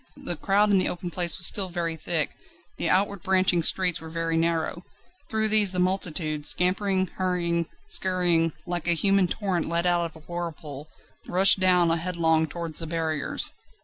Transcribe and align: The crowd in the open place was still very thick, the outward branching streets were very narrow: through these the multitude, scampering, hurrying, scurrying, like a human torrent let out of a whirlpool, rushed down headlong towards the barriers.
The 0.25 0.35
crowd 0.35 0.71
in 0.71 0.79
the 0.79 0.89
open 0.89 1.11
place 1.11 1.37
was 1.37 1.45
still 1.45 1.69
very 1.69 1.95
thick, 1.95 2.31
the 2.77 2.89
outward 2.89 3.21
branching 3.21 3.61
streets 3.61 4.01
were 4.01 4.09
very 4.09 4.35
narrow: 4.35 4.81
through 5.29 5.49
these 5.49 5.73
the 5.73 5.77
multitude, 5.79 6.47
scampering, 6.47 7.05
hurrying, 7.05 7.67
scurrying, 7.85 8.51
like 8.65 8.87
a 8.87 8.93
human 8.93 9.27
torrent 9.27 9.69
let 9.69 9.85
out 9.85 10.05
of 10.05 10.15
a 10.15 10.25
whirlpool, 10.25 10.89
rushed 11.27 11.59
down 11.59 11.91
headlong 11.91 12.47
towards 12.47 12.79
the 12.79 12.87
barriers. 12.87 13.51